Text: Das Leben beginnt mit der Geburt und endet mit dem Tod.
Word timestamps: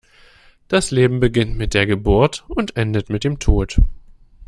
Das 0.67 0.89
Leben 0.89 1.19
beginnt 1.19 1.59
mit 1.59 1.75
der 1.75 1.85
Geburt 1.85 2.43
und 2.47 2.75
endet 2.75 3.11
mit 3.11 3.23
dem 3.23 3.37
Tod. 3.37 3.77